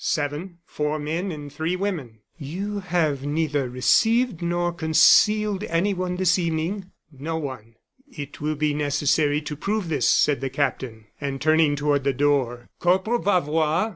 "Seven 0.03 0.57
four 0.65 0.97
men 0.97 1.31
and 1.31 1.53
three 1.53 1.75
women." 1.75 2.21
"You 2.35 2.79
have 2.79 3.23
neither 3.23 3.69
received 3.69 4.41
nor 4.41 4.73
concealed 4.73 5.63
anyone 5.65 6.15
this 6.15 6.39
evening?" 6.39 6.89
"No 7.11 7.37
one." 7.37 7.75
"It 8.11 8.41
will 8.41 8.55
be 8.55 8.73
necessary 8.73 9.41
to 9.43 9.55
prove 9.55 9.89
this," 9.89 10.09
said 10.09 10.41
the 10.41 10.49
captain. 10.49 11.05
And 11.21 11.39
turning 11.39 11.75
toward 11.75 12.03
the 12.03 12.13
door: 12.13 12.67
"Corporal 12.79 13.19
Bavois!" 13.19 13.89